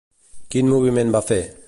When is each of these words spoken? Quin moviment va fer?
Quin 0.55 0.71
moviment 0.71 1.15
va 1.17 1.25
fer? 1.31 1.41